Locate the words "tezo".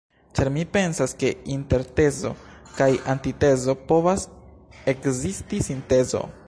1.99-2.31